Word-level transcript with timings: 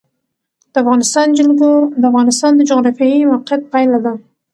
د 0.73 0.73
افغانستان 0.83 1.27
جلکو 1.37 1.71
د 2.01 2.03
افغانستان 2.11 2.51
د 2.55 2.61
جغرافیایي 2.69 3.23
موقیعت 3.31 3.61
پایله 3.73 3.97
ده. 4.05 4.13